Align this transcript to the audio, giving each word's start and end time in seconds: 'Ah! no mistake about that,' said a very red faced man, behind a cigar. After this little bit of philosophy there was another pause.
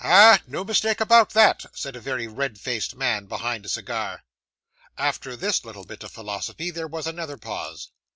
'Ah! 0.03 0.39
no 0.47 0.63
mistake 0.63 0.99
about 0.99 1.29
that,' 1.29 1.63
said 1.73 1.95
a 1.95 1.99
very 1.99 2.25
red 2.25 2.59
faced 2.59 2.95
man, 2.95 3.27
behind 3.27 3.63
a 3.63 3.69
cigar. 3.69 4.23
After 4.97 5.35
this 5.35 5.63
little 5.63 5.85
bit 5.85 6.01
of 6.03 6.09
philosophy 6.09 6.71
there 6.71 6.87
was 6.87 7.05
another 7.05 7.37
pause. 7.37 7.91